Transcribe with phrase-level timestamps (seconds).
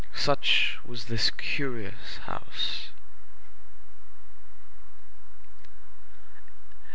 [0.15, 2.87] Such was this curious house.